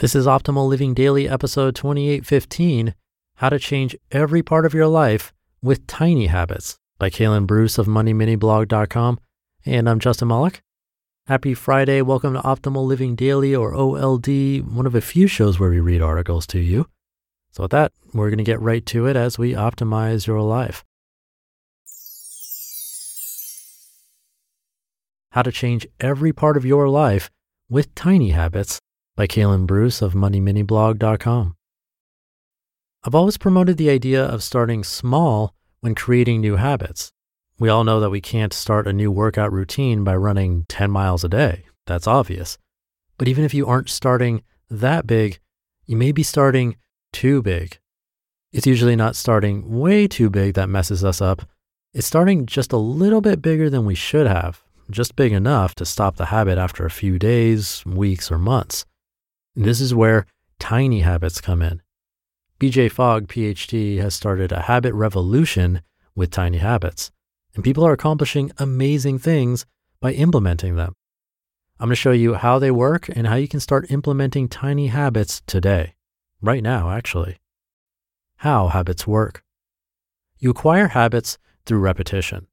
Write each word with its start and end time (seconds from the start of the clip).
This 0.00 0.14
is 0.14 0.26
Optimal 0.26 0.68
Living 0.68 0.94
Daily, 0.94 1.28
episode 1.28 1.74
2815 1.74 2.94
How 3.38 3.48
to 3.48 3.58
Change 3.58 3.96
Every 4.12 4.44
Part 4.44 4.64
of 4.64 4.72
Your 4.72 4.86
Life 4.86 5.32
with 5.60 5.88
Tiny 5.88 6.28
Habits 6.28 6.78
by 7.00 7.10
Kalen 7.10 7.48
Bruce 7.48 7.78
of 7.78 7.88
MoneyMiniBlog.com. 7.88 9.18
And 9.66 9.90
I'm 9.90 9.98
Justin 9.98 10.28
Malik. 10.28 10.62
Happy 11.26 11.52
Friday. 11.52 12.00
Welcome 12.00 12.34
to 12.34 12.40
Optimal 12.42 12.86
Living 12.86 13.16
Daily 13.16 13.56
or 13.56 13.74
OLD, 13.74 14.28
one 14.72 14.86
of 14.86 14.94
a 14.94 15.00
few 15.00 15.26
shows 15.26 15.58
where 15.58 15.70
we 15.70 15.80
read 15.80 16.00
articles 16.00 16.46
to 16.46 16.60
you. 16.60 16.86
So, 17.50 17.64
with 17.64 17.72
that, 17.72 17.90
we're 18.14 18.30
going 18.30 18.38
to 18.38 18.44
get 18.44 18.60
right 18.60 18.86
to 18.86 19.06
it 19.06 19.16
as 19.16 19.36
we 19.36 19.54
optimize 19.54 20.28
your 20.28 20.42
life. 20.42 20.84
How 25.32 25.42
to 25.42 25.50
Change 25.50 25.88
Every 25.98 26.32
Part 26.32 26.56
of 26.56 26.64
Your 26.64 26.88
Life 26.88 27.32
with 27.68 27.92
Tiny 27.96 28.30
Habits 28.30 28.80
by 29.18 29.26
Kalen 29.26 29.66
Bruce 29.66 30.00
of 30.00 30.12
MoneyMiniBlog.com. 30.12 31.56
I've 33.02 33.14
always 33.16 33.36
promoted 33.36 33.76
the 33.76 33.90
idea 33.90 34.24
of 34.24 34.44
starting 34.44 34.84
small 34.84 35.56
when 35.80 35.96
creating 35.96 36.40
new 36.40 36.54
habits. 36.54 37.10
We 37.58 37.68
all 37.68 37.82
know 37.82 37.98
that 37.98 38.10
we 38.10 38.20
can't 38.20 38.52
start 38.52 38.86
a 38.86 38.92
new 38.92 39.10
workout 39.10 39.52
routine 39.52 40.04
by 40.04 40.14
running 40.14 40.66
10 40.68 40.92
miles 40.92 41.24
a 41.24 41.28
day. 41.28 41.64
That's 41.84 42.06
obvious. 42.06 42.58
But 43.18 43.26
even 43.26 43.42
if 43.42 43.52
you 43.52 43.66
aren't 43.66 43.90
starting 43.90 44.44
that 44.70 45.04
big, 45.04 45.40
you 45.84 45.96
may 45.96 46.12
be 46.12 46.22
starting 46.22 46.76
too 47.12 47.42
big. 47.42 47.80
It's 48.52 48.68
usually 48.68 48.94
not 48.94 49.16
starting 49.16 49.80
way 49.80 50.06
too 50.06 50.30
big 50.30 50.54
that 50.54 50.68
messes 50.68 51.04
us 51.04 51.20
up. 51.20 51.42
It's 51.92 52.06
starting 52.06 52.46
just 52.46 52.72
a 52.72 52.76
little 52.76 53.20
bit 53.20 53.42
bigger 53.42 53.68
than 53.68 53.84
we 53.84 53.96
should 53.96 54.28
have, 54.28 54.62
just 54.92 55.16
big 55.16 55.32
enough 55.32 55.74
to 55.74 55.84
stop 55.84 56.14
the 56.14 56.26
habit 56.26 56.56
after 56.56 56.86
a 56.86 56.90
few 56.90 57.18
days, 57.18 57.84
weeks, 57.84 58.30
or 58.30 58.38
months. 58.38 58.84
This 59.60 59.80
is 59.80 59.92
where 59.92 60.24
tiny 60.60 61.00
habits 61.00 61.40
come 61.40 61.62
in. 61.62 61.82
BJ 62.60 62.88
Fogg, 62.92 63.26
PhD, 63.26 63.98
has 63.98 64.14
started 64.14 64.52
a 64.52 64.62
habit 64.62 64.94
revolution 64.94 65.82
with 66.14 66.30
tiny 66.30 66.58
habits, 66.58 67.10
and 67.56 67.64
people 67.64 67.84
are 67.84 67.92
accomplishing 67.92 68.52
amazing 68.58 69.18
things 69.18 69.66
by 70.00 70.12
implementing 70.12 70.76
them. 70.76 70.94
I'm 71.80 71.88
going 71.88 71.96
to 71.96 71.96
show 71.96 72.12
you 72.12 72.34
how 72.34 72.60
they 72.60 72.70
work 72.70 73.08
and 73.08 73.26
how 73.26 73.34
you 73.34 73.48
can 73.48 73.58
start 73.58 73.90
implementing 73.90 74.46
tiny 74.46 74.86
habits 74.86 75.42
today, 75.44 75.96
right 76.40 76.62
now, 76.62 76.90
actually. 76.90 77.38
How 78.36 78.68
habits 78.68 79.08
work. 79.08 79.42
You 80.38 80.50
acquire 80.50 80.86
habits 80.86 81.36
through 81.66 81.80
repetition. 81.80 82.46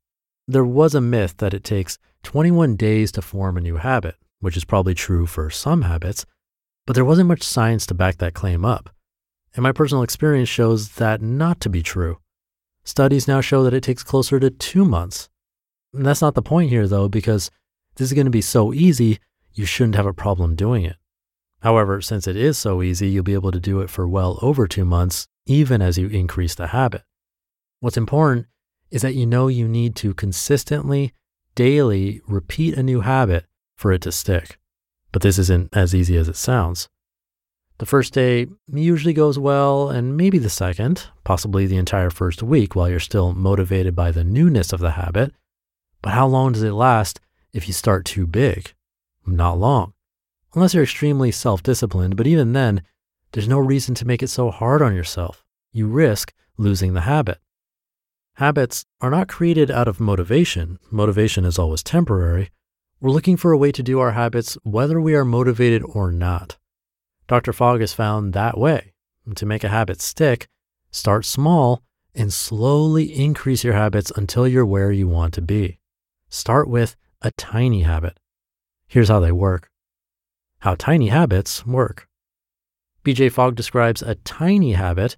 There 0.48 0.66
was 0.66 0.96
a 0.96 1.02
myth 1.02 1.36
that 1.38 1.54
it 1.54 1.64
takes 1.64 2.00
21 2.24 2.76
days 2.78 3.12
to 3.12 3.22
form 3.22 3.58
a 3.58 3.62
new 3.62 3.76
habit, 3.76 4.16
which 4.40 4.58
is 4.58 4.66
probably 4.66 4.96
true 4.96 5.28
for 5.28 5.52
some 5.52 5.84
habits, 5.84 6.26
but 6.86 6.94
there 6.94 7.06
wasn't 7.06 7.28
much 7.28 7.44
science 7.44 7.86
to 7.88 7.94
back 7.94 8.18
that 8.18 8.34
claim 8.34 8.64
up. 8.64 8.90
And 9.56 9.64
my 9.64 9.72
personal 9.72 10.04
experience 10.04 10.50
shows 10.50 10.90
that 10.96 11.22
not 11.22 11.60
to 11.62 11.70
be 11.70 11.82
true. 11.82 12.20
Studies 12.84 13.28
now 13.28 13.42
show 13.42 13.64
that 13.64 13.74
it 13.74 13.82
takes 13.82 14.04
closer 14.04 14.40
to 14.40 14.52
two 14.52 14.86
months. 14.86 15.30
And 15.94 16.06
that's 16.06 16.22
not 16.22 16.36
the 16.36 16.42
point 16.42 16.70
here, 16.70 16.88
though, 16.88 17.08
because 17.08 17.50
this 17.96 18.10
is 18.10 18.14
going 18.14 18.26
to 18.26 18.32
be 18.32 18.42
so 18.42 18.74
easy, 18.74 19.20
you 19.54 19.66
shouldn't 19.66 19.96
have 19.96 20.06
a 20.06 20.14
problem 20.14 20.56
doing 20.56 20.84
it. 20.86 20.98
However, 21.62 22.02
since 22.02 22.28
it 22.28 22.36
is 22.36 22.58
so 22.58 22.84
easy, 22.84 23.08
you'll 23.08 23.24
be 23.24 23.34
able 23.34 23.52
to 23.52 23.60
do 23.60 23.80
it 23.80 23.90
for 23.90 24.08
well 24.08 24.38
over 24.42 24.68
two 24.68 24.86
months, 24.86 25.28
even 25.48 25.82
as 25.82 25.98
you 25.98 26.08
increase 26.08 26.54
the 26.54 26.68
habit. 26.68 27.04
What's 27.80 27.98
important 27.98 28.46
is 28.92 29.02
that 29.02 29.16
you 29.16 29.26
know 29.26 29.48
you 29.48 29.68
need 29.68 29.96
to 29.96 30.14
consistently, 30.14 31.14
daily 31.56 32.22
repeat 32.28 32.78
a 32.78 32.84
new 32.84 33.02
habit 33.02 33.46
for 33.76 33.92
it 33.92 34.02
to 34.02 34.12
stick 34.12 34.60
but 35.16 35.22
this 35.22 35.40
isn't 35.40 35.70
as 35.72 35.96
easy 35.96 36.18
as 36.18 36.28
it 36.28 36.36
sounds. 36.36 36.90
The 37.78 37.86
first 37.86 38.12
day 38.14 38.48
usually 38.68 39.14
goes 39.14 39.40
well, 39.40 39.90
and 39.90 40.18
maybe 40.18 40.38
the 40.38 40.50
second, 40.50 41.08
possibly 41.24 41.66
the 41.66 41.78
entire 41.78 42.10
first 42.10 42.44
week 42.44 42.76
while 42.76 42.90
you're 42.90 43.00
still 43.00 43.34
motivated 43.34 43.96
by 43.96 44.12
the 44.12 44.26
newness 44.26 44.74
of 44.74 44.82
the 44.82 44.92
habit. 44.92 45.34
But 46.02 46.12
how 46.12 46.28
long 46.28 46.52
does 46.52 46.64
it 46.64 46.74
last 46.74 47.22
if 47.54 47.66
you 47.66 47.74
start 47.74 48.04
too 48.04 48.28
big? 48.28 48.74
Not 49.26 49.58
long. 49.58 49.94
Unless 50.54 50.74
you're 50.74 50.84
extremely 50.84 51.32
self 51.32 51.64
disciplined, 51.64 52.18
but 52.18 52.28
even 52.28 52.52
then, 52.52 52.82
there's 53.32 53.48
no 53.48 53.60
reason 53.60 53.96
to 53.96 54.06
make 54.06 54.22
it 54.22 54.28
so 54.28 54.52
hard 54.52 54.82
on 54.82 54.94
yourself. 54.94 55.46
You 55.72 55.88
risk 55.88 56.34
losing 56.58 56.94
the 56.94 57.08
habit. 57.08 57.38
Habits 58.34 58.84
are 59.00 59.12
not 59.12 59.30
created 59.30 59.72
out 59.72 59.88
of 59.88 60.02
motivation. 60.02 60.78
Motivation 60.92 61.46
is 61.46 61.58
always 61.58 61.84
temporary. 61.84 62.50
We're 63.02 63.12
looking 63.12 63.36
for 63.36 63.52
a 63.52 63.58
way 63.58 63.72
to 63.74 63.84
do 63.84 64.00
our 64.00 64.12
habits 64.12 64.58
whether 64.64 65.02
we 65.02 65.16
are 65.16 65.26
motivated 65.26 65.84
or 65.84 66.12
not. 66.12 66.58
Dr. 67.28 67.52
Fogg 67.52 67.82
has 67.82 67.94
found 67.94 68.34
that 68.34 68.58
way. 68.58 68.94
To 69.36 69.46
make 69.46 69.64
a 69.64 69.70
habit 69.70 70.02
stick, 70.02 70.48
start 70.92 71.26
small 71.26 71.84
and 72.14 72.32
slowly 72.32 73.14
increase 73.14 73.64
your 73.64 73.74
habits 73.74 74.12
until 74.16 74.48
you're 74.48 74.66
where 74.66 74.92
you 74.92 75.08
want 75.08 75.34
to 75.34 75.42
be. 75.42 75.80
Start 76.30 76.70
with 76.70 76.96
a 77.22 77.32
tiny 77.32 77.82
habit. 77.82 78.18
Here's 78.88 79.10
how 79.10 79.20
they 79.20 79.32
work. 79.32 79.70
How 80.60 80.76
tiny 80.76 81.10
habits 81.10 81.66
work. 81.66 82.08
BJ 83.04 83.32
Fogg 83.32 83.56
describes 83.56 84.02
a 84.02 84.16
tiny 84.16 84.74
habit 84.74 85.18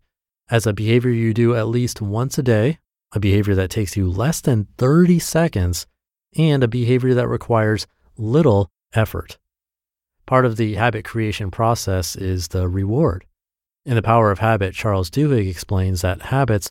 as 0.49 0.65
a 0.65 0.73
behavior 0.73 1.11
you 1.11 1.33
do 1.33 1.55
at 1.55 1.67
least 1.67 2.01
once 2.01 2.37
a 2.37 2.43
day, 2.43 2.79
a 3.11 3.19
behavior 3.19 3.53
that 3.55 3.69
takes 3.69 3.95
you 3.95 4.09
less 4.09 4.41
than 4.41 4.67
30 4.77 5.19
seconds 5.19 5.85
and 6.35 6.63
a 6.63 6.67
behavior 6.67 7.13
that 7.13 7.27
requires 7.27 7.87
little 8.17 8.69
effort. 8.93 9.37
Part 10.25 10.45
of 10.45 10.57
the 10.57 10.75
habit 10.75 11.05
creation 11.05 11.51
process 11.51 12.15
is 12.15 12.49
the 12.49 12.67
reward. 12.67 13.25
In 13.85 13.95
The 13.95 14.01
Power 14.01 14.31
of 14.31 14.39
Habit, 14.39 14.73
Charles 14.73 15.09
Duhigg 15.09 15.49
explains 15.49 16.01
that 16.01 16.23
habits 16.23 16.69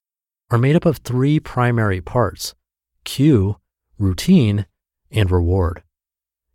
are 0.51 0.59
made 0.59 0.77
up 0.77 0.85
of 0.85 0.99
three 0.99 1.41
primary 1.41 2.01
parts 2.01 2.55
cue, 3.05 3.57
routine, 3.99 4.67
and 5.11 5.31
reward. 5.31 5.83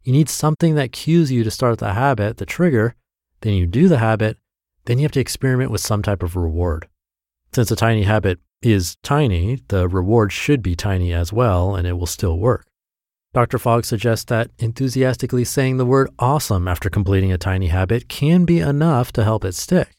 You 0.04 0.12
need 0.12 0.30
something 0.30 0.76
that 0.76 0.92
cues 0.92 1.32
you 1.32 1.44
to 1.44 1.52
start 1.52 1.80
the 1.80 1.94
habit, 1.94 2.38
the 2.38 2.46
trigger, 2.46 2.96
then 3.42 3.54
you 3.54 3.66
do 3.66 3.88
the 3.88 3.98
habit, 3.98 4.38
then 4.86 5.00
you 5.00 5.04
have 5.04 5.12
to 5.14 5.20
experiment 5.20 5.72
with 5.72 5.82
some 5.82 6.02
type 6.02 6.24
of 6.24 6.36
reward. 6.36 6.88
Since 7.54 7.72
a 7.72 7.76
tiny 7.76 8.04
habit 8.04 8.40
is 8.62 8.97
tiny, 9.04 9.62
the 9.68 9.88
reward 9.88 10.32
should 10.32 10.62
be 10.62 10.76
tiny 10.76 11.14
as 11.14 11.34
well, 11.34 11.76
and 11.76 11.88
it 11.88 11.94
will 11.94 12.08
still 12.08 12.38
work. 12.38 12.66
Dr. 13.34 13.58
Fogg 13.58 13.86
suggests 13.86 14.26
that 14.26 14.52
enthusiastically 14.60 15.46
saying 15.46 15.78
the 15.78 15.86
word 15.86 16.10
awesome 16.20 16.68
after 16.68 16.90
completing 16.90 17.32
a 17.32 17.38
tiny 17.38 17.68
habit 17.68 18.10
can 18.10 18.44
be 18.44 18.60
enough 18.60 19.14
to 19.14 19.24
help 19.24 19.46
it 19.46 19.56
stick. 19.56 19.96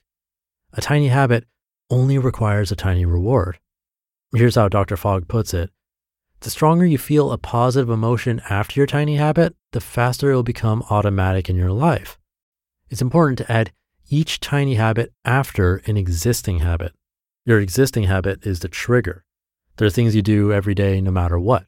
A 0.74 0.82
tiny 0.82 1.08
habit 1.08 1.46
only 1.88 2.18
requires 2.18 2.70
a 2.70 2.76
tiny 2.76 3.06
reward. 3.06 3.58
Here's 4.34 4.56
how 4.56 4.68
Dr. 4.68 4.98
Fogg 4.98 5.28
puts 5.28 5.54
it 5.54 5.70
The 6.40 6.50
stronger 6.50 6.84
you 6.84 6.98
feel 6.98 7.32
a 7.32 7.38
positive 7.38 7.88
emotion 7.88 8.42
after 8.50 8.78
your 8.78 8.86
tiny 8.86 9.16
habit, 9.16 9.56
the 9.72 9.80
faster 9.80 10.30
it 10.30 10.34
will 10.34 10.42
become 10.42 10.84
automatic 10.90 11.48
in 11.48 11.56
your 11.56 11.72
life. 11.72 12.18
It's 12.90 13.02
important 13.02 13.38
to 13.38 13.50
add 13.50 13.72
each 14.10 14.40
tiny 14.40 14.74
habit 14.74 15.14
after 15.24 15.76
an 15.86 15.96
existing 15.96 16.58
habit. 16.58 16.92
Your 17.46 17.60
existing 17.60 18.04
habit 18.04 18.46
is 18.46 18.60
the 18.60 18.68
trigger. 18.68 19.24
There 19.78 19.86
are 19.86 19.90
things 19.90 20.14
you 20.14 20.20
do 20.20 20.52
every 20.52 20.74
day 20.74 21.00
no 21.00 21.10
matter 21.10 21.40
what. 21.40 21.64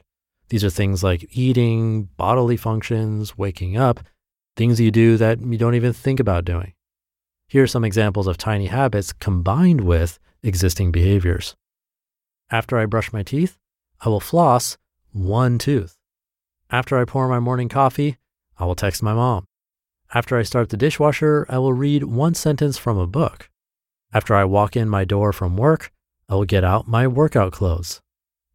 These 0.55 0.63
are 0.63 0.71
things 0.71 1.03
like 1.03 1.27
eating, 1.33 2.05
bodily 2.17 2.57
functions, 2.57 3.37
waking 3.37 3.77
up. 3.77 3.99
things 4.55 4.79
you 4.79 4.93
do 4.93 5.17
that 5.17 5.41
you 5.41 5.59
don't 5.59 5.75
even 5.75 5.93
think 5.93 6.21
about 6.21 6.45
doing. 6.45 6.75
Here 7.49 7.65
are 7.65 7.67
some 7.67 7.85
examples 7.85 8.29
of 8.29 8.39
tiny 8.39 8.67
habits 8.67 9.13
combined 9.13 9.81
with 9.81 10.21
existing 10.45 10.93
behaviors. 10.93 11.57
After 12.53 12.79
I 12.79 12.87
brush 12.87 13.13
my 13.13 13.25
teeth, 13.25 13.59
I 14.01 14.09
will 14.11 14.21
floss 14.21 14.79
one 15.11 15.59
tooth. 15.59 15.97
After 16.71 17.01
I 17.01 17.05
pour 17.05 17.27
my 17.27 17.41
morning 17.41 17.69
coffee, 17.69 18.19
I 18.57 18.65
will 18.65 18.77
text 18.77 19.03
my 19.03 19.13
mom. 19.13 19.47
After 20.15 20.39
I 20.39 20.45
start 20.45 20.69
the 20.69 20.77
dishwasher, 20.77 21.47
I 21.49 21.59
will 21.59 21.73
read 21.73 22.05
one 22.05 22.35
sentence 22.35 22.79
from 22.79 22.97
a 22.97 23.09
book. 23.09 23.51
After 24.13 24.37
I 24.37 24.45
walk 24.45 24.77
in 24.77 24.89
my 24.89 25.05
door 25.05 25.33
from 25.33 25.57
work, 25.57 25.91
I 26.29 26.37
will 26.37 26.45
get 26.45 26.63
out 26.63 26.87
my 26.87 27.09
workout 27.09 27.51
clothes. 27.51 28.03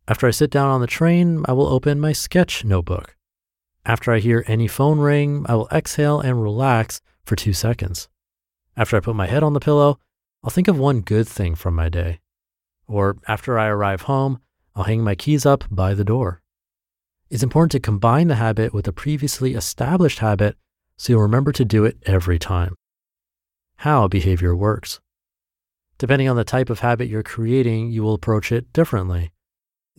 After 0.09 0.25
I 0.25 0.31
sit 0.31 0.49
down 0.49 0.71
on 0.71 0.81
the 0.81 0.87
train, 0.87 1.45
I 1.47 1.51
will 1.51 1.67
open 1.67 1.99
my 1.99 2.13
sketch 2.13 2.65
notebook. 2.65 3.15
After 3.85 4.11
I 4.11 4.17
hear 4.17 4.43
any 4.47 4.67
phone 4.67 4.97
ring, 4.97 5.45
I 5.47 5.53
will 5.53 5.67
exhale 5.71 6.19
and 6.19 6.41
relax 6.41 6.99
for 7.23 7.35
two 7.35 7.53
seconds. 7.53 8.09
After 8.75 8.97
I 8.97 9.01
put 9.01 9.15
my 9.15 9.27
head 9.27 9.43
on 9.43 9.53
the 9.53 9.59
pillow, 9.59 9.99
I'll 10.43 10.49
think 10.49 10.67
of 10.67 10.79
one 10.79 11.01
good 11.01 11.27
thing 11.27 11.53
from 11.53 11.75
my 11.75 11.89
day. 11.89 12.21
Or 12.87 13.17
after 13.27 13.59
I 13.59 13.67
arrive 13.67 14.01
home, 14.01 14.39
I'll 14.75 14.85
hang 14.85 15.03
my 15.03 15.13
keys 15.13 15.45
up 15.45 15.65
by 15.69 15.93
the 15.93 16.03
door. 16.03 16.41
It's 17.29 17.43
important 17.43 17.71
to 17.73 17.79
combine 17.79 18.29
the 18.29 18.35
habit 18.35 18.73
with 18.73 18.87
a 18.87 18.91
previously 18.91 19.53
established 19.53 20.19
habit 20.19 20.57
so 20.97 21.13
you'll 21.13 21.21
remember 21.21 21.51
to 21.51 21.63
do 21.63 21.85
it 21.85 21.97
every 22.07 22.39
time. 22.39 22.73
How 23.75 24.07
behavior 24.07 24.55
works. 24.55 25.01
Depending 25.99 26.27
on 26.27 26.35
the 26.35 26.43
type 26.43 26.71
of 26.71 26.79
habit 26.79 27.09
you're 27.09 27.21
creating, 27.21 27.91
you 27.91 28.01
will 28.01 28.15
approach 28.15 28.51
it 28.51 28.73
differently. 28.73 29.31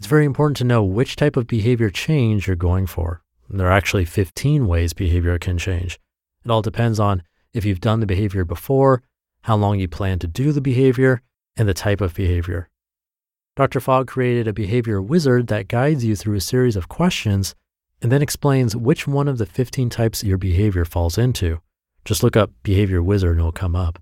It's 0.00 0.06
very 0.06 0.24
important 0.24 0.56
to 0.56 0.64
know 0.64 0.82
which 0.82 1.14
type 1.14 1.36
of 1.36 1.46
behavior 1.46 1.90
change 1.90 2.46
you're 2.46 2.56
going 2.56 2.86
for. 2.86 3.22
There 3.50 3.66
are 3.66 3.70
actually 3.70 4.06
15 4.06 4.66
ways 4.66 4.94
behavior 4.94 5.38
can 5.38 5.58
change. 5.58 6.00
It 6.42 6.50
all 6.50 6.62
depends 6.62 6.98
on 6.98 7.22
if 7.52 7.66
you've 7.66 7.82
done 7.82 8.00
the 8.00 8.06
behavior 8.06 8.46
before, 8.46 9.02
how 9.42 9.56
long 9.56 9.78
you 9.78 9.88
plan 9.88 10.18
to 10.20 10.26
do 10.26 10.52
the 10.52 10.62
behavior, 10.62 11.20
and 11.54 11.68
the 11.68 11.74
type 11.74 12.00
of 12.00 12.14
behavior. 12.14 12.70
Dr. 13.56 13.78
Fogg 13.78 14.06
created 14.06 14.48
a 14.48 14.54
behavior 14.54 15.02
wizard 15.02 15.48
that 15.48 15.68
guides 15.68 16.02
you 16.02 16.16
through 16.16 16.36
a 16.36 16.40
series 16.40 16.76
of 16.76 16.88
questions 16.88 17.54
and 18.00 18.10
then 18.10 18.22
explains 18.22 18.74
which 18.74 19.06
one 19.06 19.28
of 19.28 19.36
the 19.36 19.44
15 19.44 19.90
types 19.90 20.24
your 20.24 20.38
behavior 20.38 20.86
falls 20.86 21.18
into. 21.18 21.60
Just 22.06 22.22
look 22.22 22.38
up 22.38 22.50
behavior 22.62 23.02
wizard 23.02 23.32
and 23.32 23.40
it'll 23.40 23.52
come 23.52 23.76
up. 23.76 24.00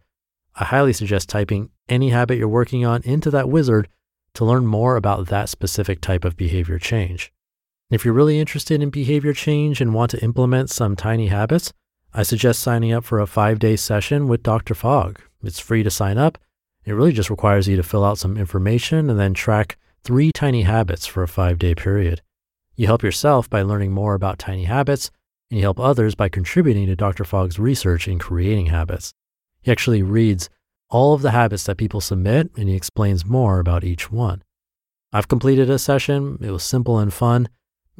I 0.55 0.63
highly 0.63 0.93
suggest 0.93 1.29
typing 1.29 1.71
any 1.89 2.11
habit 2.11 2.39
you're 2.39 2.47
working 2.47 2.85
on 2.87 3.03
into 3.03 3.33
that 3.33 3.49
wizard 3.49 3.89
to 4.39 4.45
learn 4.45 4.65
more 4.65 4.95
about 4.95 5.27
that 5.27 5.49
specific 5.49 6.01
type 6.01 6.25
of 6.25 6.37
behavior 6.37 6.79
change. 6.79 7.33
If 7.91 8.05
you're 8.05 8.15
really 8.15 8.39
interested 8.39 8.81
in 8.81 8.89
behavior 8.89 9.33
change 9.33 9.81
and 9.81 9.93
want 9.93 10.13
to 10.13 10.23
implement 10.23 10.71
some 10.71 10.95
tiny 10.95 11.27
habits, 11.27 11.73
I 12.15 12.23
suggest 12.23 12.61
signing 12.61 12.93
up 12.93 13.05
for 13.05 13.19
a 13.19 13.27
five 13.27 13.59
day 13.59 13.75
session 13.75 14.29
with 14.29 14.45
Dr. 14.45 14.77
Fogg. 14.77 15.21
It's 15.43 15.59
free 15.59 15.83
to 15.83 15.91
sign 15.91 16.19
up. 16.19 16.39
It 16.85 16.93
really 16.93 17.11
just 17.11 17.31
requires 17.31 17.67
you 17.67 17.75
to 17.75 17.83
fill 17.83 18.05
out 18.05 18.19
some 18.19 18.37
information 18.37 19.11
and 19.11 19.19
then 19.19 19.35
track 19.35 19.77
three 20.05 20.31
tiny 20.31 20.63
habits 20.63 21.05
for 21.05 21.25
a 21.25 21.29
five 21.29 21.59
day 21.59 21.75
period. 21.75 22.23
You 22.77 22.87
help 22.87 23.03
yourself 23.03 23.51
by 23.51 23.63
learning 23.63 23.91
more 23.91 24.15
about 24.15 24.39
tiny 24.39 24.65
habits, 24.65 25.11
and 25.51 25.59
you 25.59 25.65
help 25.65 25.81
others 25.81 26.15
by 26.15 26.29
contributing 26.29 26.87
to 26.87 26.95
Dr. 26.95 27.25
Fogg's 27.25 27.59
research 27.59 28.07
in 28.07 28.21
creating 28.21 28.67
habits. 28.67 29.13
He 29.63 29.73
actually 29.73 30.05
reads 30.05 30.49
all 30.91 31.15
of 31.15 31.23
the 31.23 31.31
habits 31.31 31.65
that 31.65 31.77
people 31.77 32.01
submit 32.01 32.51
and 32.57 32.69
he 32.69 32.75
explains 32.75 33.25
more 33.25 33.59
about 33.59 33.85
each 33.85 34.11
one. 34.11 34.43
I've 35.13 35.29
completed 35.29 35.71
a 35.71 35.79
session, 35.79 36.39
it 36.41 36.51
was 36.51 36.63
simple 36.63 36.99
and 36.99 37.13
fun, 37.13 37.49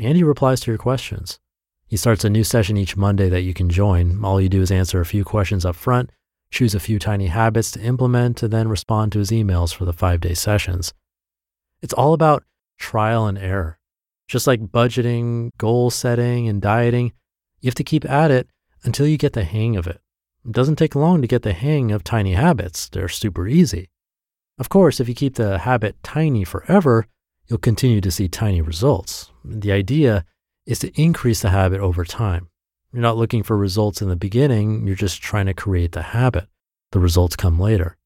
and 0.01 0.17
he 0.17 0.23
replies 0.23 0.61
to 0.61 0.71
your 0.71 0.79
questions. 0.79 1.39
He 1.87 1.97
starts 1.97 2.25
a 2.25 2.31
new 2.31 2.45
session 2.45 2.77
each 2.77 2.97
Monday 2.97 3.29
that 3.31 3.43
you 3.43 3.55
can 3.55 3.71
join. 3.71 4.23
All 4.23 4.41
you 4.41 4.51
do 4.51 4.61
is 4.61 4.71
answer 4.71 5.01
a 5.01 5.07
few 5.07 5.25
questions 5.25 5.65
up 5.65 5.75
front, 5.75 6.11
choose 6.51 6.75
a 6.75 6.81
few 6.81 6.99
tiny 6.99 7.29
habits 7.29 7.71
to 7.73 7.81
implement, 7.81 8.43
and 8.43 8.53
then 8.53 8.69
respond 8.69 9.13
to 9.13 9.19
his 9.19 9.31
emails 9.31 9.75
for 9.75 9.87
the 9.87 9.93
five 9.93 10.21
day 10.21 10.35
sessions. 10.35 10.93
It's 11.81 11.95
all 11.95 12.13
about 12.13 12.45
trial 12.79 13.27
and 13.27 13.39
error. 13.39 13.79
Just 14.29 14.47
like 14.47 14.61
budgeting, 14.67 15.51
goal 15.57 15.91
setting, 15.91 16.49
and 16.49 16.61
dieting, 16.61 17.13
you 17.61 17.69
have 17.69 17.75
to 17.77 17.85
keep 17.85 18.05
at 18.09 18.31
it 18.31 18.49
until 18.85 19.07
you 19.07 19.17
get 19.17 19.33
the 19.33 19.45
hang 19.45 19.77
of 19.77 19.87
it. 19.87 20.01
It 20.49 20.55
doesn't 20.55 20.77
take 20.77 20.95
long 20.95 21.21
to 21.21 21.29
get 21.29 21.43
the 21.43 21.53
hang 21.53 21.93
of 21.93 22.03
tiny 22.03 22.33
habits, 22.33 22.89
they're 22.89 23.11
super 23.11 23.47
easy. 23.47 23.91
Of 24.59 24.71
course, 24.71 24.99
if 24.99 25.07
you 25.07 25.15
keep 25.15 25.35
the 25.35 25.59
habit 25.59 26.03
tiny 26.03 26.43
forever, 26.43 27.07
you'll 27.47 27.59
continue 27.59 28.01
to 28.01 28.11
see 28.11 28.29
tiny 28.29 28.63
results. 28.63 29.31
The 29.45 29.73
idea 29.73 30.25
is 30.65 30.79
to 30.79 30.91
increase 30.99 31.43
the 31.43 31.51
habit 31.51 31.81
over 31.81 32.03
time. 32.03 32.49
You're 32.95 33.03
not 33.03 33.19
looking 33.19 33.43
for 33.43 33.59
results 33.59 34.01
in 34.01 34.09
the 34.09 34.17
beginning, 34.17 34.87
you're 34.87 34.97
just 34.97 35.21
trying 35.21 35.45
to 35.47 35.53
create 35.53 35.93
the 35.93 36.01
habit. 36.01 36.49
The 36.93 36.99
results 36.99 37.37
come 37.37 37.61
later. 37.61 37.99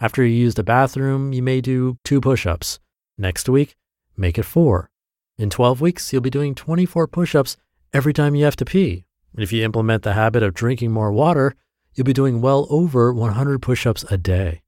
After 0.00 0.24
you 0.24 0.34
use 0.34 0.54
the 0.54 0.64
bathroom, 0.64 1.34
you 1.34 1.42
may 1.42 1.60
do 1.60 1.98
two 2.04 2.22
push 2.22 2.46
ups. 2.46 2.80
Next 3.18 3.50
week, 3.50 3.76
make 4.16 4.38
it 4.38 4.44
four. 4.44 4.88
In 5.36 5.50
12 5.50 5.82
weeks, 5.82 6.10
you'll 6.10 6.22
be 6.22 6.30
doing 6.30 6.54
24 6.54 7.06
push 7.06 7.34
ups 7.34 7.58
every 7.92 8.14
time 8.14 8.34
you 8.34 8.46
have 8.46 8.56
to 8.56 8.64
pee. 8.64 9.04
If 9.36 9.52
you 9.52 9.62
implement 9.62 10.04
the 10.04 10.14
habit 10.14 10.42
of 10.42 10.54
drinking 10.54 10.92
more 10.92 11.12
water, 11.12 11.54
you'll 11.96 12.04
be 12.04 12.12
doing 12.12 12.40
well 12.40 12.66
over 12.70 13.12
100 13.12 13.60
push 13.60 13.86
ups 13.86 14.04
a 14.10 14.16
day. 14.16 14.62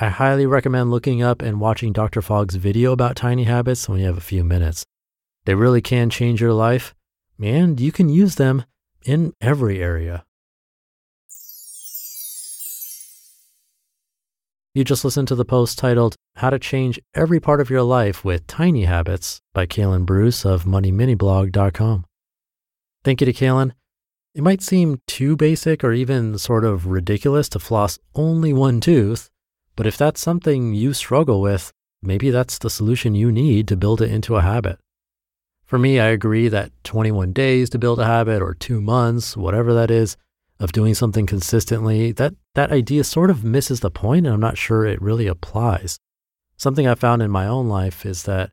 I 0.00 0.08
highly 0.08 0.46
recommend 0.46 0.90
looking 0.90 1.22
up 1.22 1.42
and 1.42 1.60
watching 1.60 1.92
Dr. 1.92 2.22
Fogg's 2.22 2.54
video 2.54 2.92
about 2.92 3.16
tiny 3.16 3.44
habits 3.44 3.88
when 3.88 4.00
you 4.00 4.06
have 4.06 4.16
a 4.16 4.22
few 4.22 4.42
minutes. 4.42 4.84
They 5.44 5.54
really 5.54 5.82
can 5.82 6.10
change 6.10 6.40
your 6.40 6.52
life, 6.52 6.94
and 7.40 7.78
you 7.78 7.92
can 7.92 8.08
use 8.08 8.36
them 8.36 8.64
in 9.04 9.34
every 9.40 9.82
area. 9.82 10.24
You 14.74 14.82
just 14.82 15.04
listened 15.04 15.28
to 15.28 15.36
the 15.36 15.44
post 15.44 15.78
titled 15.78 16.16
How 16.36 16.50
to 16.50 16.58
Change 16.58 16.98
Every 17.14 17.38
Part 17.38 17.60
of 17.60 17.70
Your 17.70 17.82
Life 17.82 18.24
with 18.24 18.44
Tiny 18.48 18.86
Habits 18.86 19.38
by 19.52 19.66
Kalen 19.66 20.04
Bruce 20.04 20.44
of 20.44 20.64
MoneyMiniBlog.com. 20.64 22.04
Thank 23.04 23.20
you 23.20 23.26
to 23.26 23.32
Kalen. 23.32 23.72
It 24.34 24.42
might 24.42 24.62
seem 24.62 25.00
too 25.06 25.36
basic 25.36 25.84
or 25.84 25.92
even 25.92 26.38
sort 26.38 26.64
of 26.64 26.86
ridiculous 26.86 27.48
to 27.50 27.60
floss 27.60 28.00
only 28.16 28.52
one 28.52 28.80
tooth, 28.80 29.30
but 29.76 29.86
if 29.86 29.96
that's 29.96 30.20
something 30.20 30.74
you 30.74 30.92
struggle 30.92 31.40
with, 31.40 31.72
maybe 32.02 32.30
that's 32.30 32.58
the 32.58 32.68
solution 32.68 33.14
you 33.14 33.30
need 33.30 33.68
to 33.68 33.76
build 33.76 34.02
it 34.02 34.10
into 34.10 34.34
a 34.34 34.42
habit. 34.42 34.80
For 35.64 35.78
me, 35.78 36.00
I 36.00 36.06
agree 36.06 36.48
that 36.48 36.72
21 36.82 37.32
days 37.32 37.70
to 37.70 37.78
build 37.78 38.00
a 38.00 38.06
habit 38.06 38.42
or 38.42 38.54
two 38.54 38.80
months, 38.80 39.36
whatever 39.36 39.72
that 39.72 39.90
is, 39.90 40.16
of 40.58 40.72
doing 40.72 40.94
something 40.94 41.26
consistently, 41.26 42.10
that, 42.10 42.34
that 42.56 42.72
idea 42.72 43.04
sort 43.04 43.30
of 43.30 43.44
misses 43.44 43.80
the 43.80 43.90
point, 43.90 44.26
and 44.26 44.34
I'm 44.34 44.40
not 44.40 44.58
sure 44.58 44.84
it 44.84 45.00
really 45.00 45.28
applies. 45.28 46.00
Something 46.56 46.88
I 46.88 46.96
found 46.96 47.22
in 47.22 47.30
my 47.30 47.46
own 47.46 47.68
life 47.68 48.04
is 48.04 48.24
that 48.24 48.50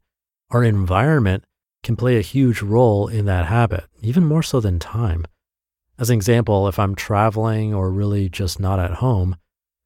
our 0.52 0.64
environment 0.64 1.44
can 1.84 1.96
play 1.96 2.18
a 2.18 2.22
huge 2.22 2.62
role 2.62 3.08
in 3.08 3.26
that 3.26 3.48
habit, 3.48 3.86
even 4.02 4.26
more 4.26 4.44
so 4.44 4.60
than 4.60 4.78
time. 4.78 5.26
As 6.02 6.10
an 6.10 6.16
example, 6.16 6.68
if 6.68 6.80
I'm 6.80 6.96
traveling 6.96 7.76
or 7.76 7.92
really 7.92 8.28
just 8.28 8.60
not 8.60 8.80
at 8.80 8.96
home, 8.96 9.36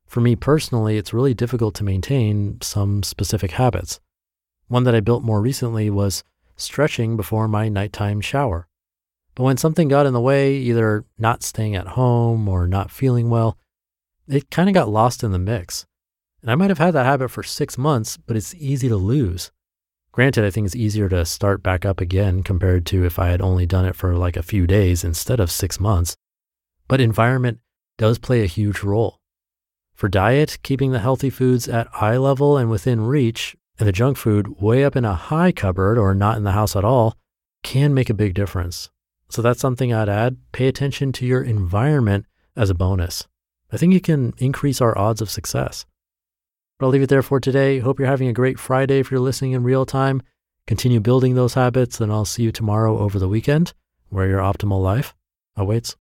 for 0.08 0.22
me 0.22 0.38
personally, 0.38 0.98
it's 0.98 1.14
really 1.14 1.34
difficult 1.34 1.76
to 1.76 1.84
maintain 1.84 2.58
some 2.62 3.04
specific 3.04 3.52
habits. 3.52 4.00
One 4.70 4.86
that 4.86 4.96
I 4.96 5.02
built 5.02 5.26
more 5.26 5.42
recently 5.42 5.90
was 5.90 6.24
stretching 6.56 7.18
before 7.18 7.50
my 7.50 7.68
nighttime 7.68 8.22
shower. 8.22 8.66
But 9.36 9.44
when 9.44 9.58
something 9.58 9.90
got 9.90 10.06
in 10.06 10.14
the 10.14 10.22
way, 10.22 10.56
either 10.56 11.04
not 11.18 11.44
staying 11.44 11.76
at 11.76 11.86
home 12.00 12.48
or 12.48 12.66
not 12.66 12.92
feeling 12.92 13.30
well, 13.30 13.58
it 14.26 14.50
kind 14.50 14.70
of 14.70 14.74
got 14.74 14.88
lost 14.88 15.22
in 15.22 15.34
the 15.34 15.38
mix. 15.38 15.86
And 16.42 16.50
I 16.50 16.56
might 16.56 16.70
have 16.70 16.78
had 16.78 16.92
that 16.92 17.06
habit 17.06 17.28
for 17.28 17.44
six 17.44 17.78
months, 17.78 18.16
but 18.16 18.38
it's 18.38 18.56
easy 18.56 18.88
to 18.88 18.96
lose. 18.96 19.52
Granted, 20.16 20.46
I 20.46 20.50
think 20.50 20.66
it's 20.66 20.78
easier 20.78 21.10
to 21.10 21.26
start 21.26 21.62
back 21.62 21.84
up 21.84 22.00
again 22.00 22.42
compared 22.42 22.86
to 22.86 23.04
if 23.04 23.20
I 23.20 23.28
had 23.28 23.42
only 23.42 23.66
done 23.66 23.84
it 23.84 23.98
for 23.98 24.16
like 24.16 24.38
a 24.38 24.44
few 24.44 24.66
days 24.66 25.04
instead 25.04 25.42
of 25.42 25.52
six 25.52 25.78
months. 25.78 26.16
But 26.88 27.02
environment 27.02 27.60
does 27.98 28.18
play 28.18 28.42
a 28.42 28.46
huge 28.46 28.82
role. 28.82 29.20
For 29.94 30.08
diet, 30.08 30.58
keeping 30.64 30.94
the 30.94 31.02
healthy 31.02 31.30
foods 31.30 31.68
at 31.68 31.90
eye 31.94 32.16
level 32.16 32.56
and 32.56 32.70
within 32.70 33.02
reach 33.02 33.58
and 33.78 33.90
the 33.90 33.92
junk 33.92 34.16
food 34.16 34.62
way 34.62 34.86
up 34.86 34.96
in 34.96 35.04
a 35.04 35.16
high 35.16 35.52
cupboard 35.52 35.98
or 35.98 36.16
not 36.16 36.38
in 36.38 36.46
the 36.46 36.54
house 36.54 36.78
at 36.78 36.86
all 36.86 37.18
can 37.62 37.94
make 37.94 38.10
a 38.10 38.14
big 38.14 38.36
difference. 38.36 38.90
So 39.28 39.42
that's 39.42 39.60
something 39.60 39.94
I'd 39.94 40.08
add. 40.08 40.38
Pay 40.54 40.70
attention 40.70 41.12
to 41.12 41.26
your 41.26 41.44
environment 41.44 42.26
as 42.56 42.70
a 42.70 42.74
bonus. 42.74 43.28
I 43.70 43.76
think 43.76 43.94
it 43.94 44.06
can 44.06 44.34
increase 44.38 44.80
our 44.80 44.98
odds 44.98 45.20
of 45.20 45.30
success. 45.30 45.86
But 46.77 46.86
I'll 46.86 46.91
leave 46.91 47.03
it 47.03 47.10
there 47.10 47.22
for 47.22 47.39
today. 47.39 47.79
Hope 47.79 48.00
you're 48.00 48.08
having 48.08 48.27
a 48.27 48.34
great 48.34 48.60
Friday 48.60 49.00
if 49.00 49.10
you're 49.10 49.20
listening 49.20 49.53
in 49.53 49.63
real 49.63 49.86
time. 49.86 50.22
Continue 50.67 51.00
building 51.00 51.36
those 51.36 51.53
habits, 51.53 52.01
and 52.01 52.12
I'll 52.12 52.25
see 52.25 52.44
you 52.44 52.51
tomorrow 52.51 52.98
over 52.98 53.20
the 53.20 53.29
weekend 53.29 53.74
where 54.10 54.27
your 54.27 54.39
optimal 54.39 54.82
life 54.82 55.13
awaits. 55.55 55.96